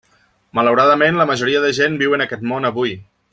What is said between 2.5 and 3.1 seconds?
món avui.